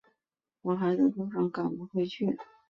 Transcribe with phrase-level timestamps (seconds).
[0.63, 2.35] 我还在路上赶不回去